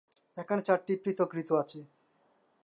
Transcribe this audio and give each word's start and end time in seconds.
এখানে 0.37 0.61
চারটি 0.61 0.93
পৃথক 1.03 1.29
ঋতু 1.41 1.53
আছে। 1.61 1.79